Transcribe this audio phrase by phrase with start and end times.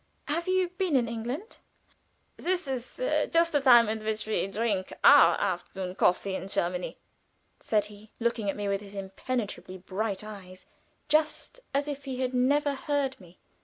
[0.25, 1.57] "Have you been in England?"
[2.35, 2.99] "This is
[3.31, 6.97] just the time at which we drink our afternoon coffee in Germany,"
[7.59, 10.65] said he, looking at me with his impenetrably bright eyes,
[11.07, 13.37] just as if he had never heard me.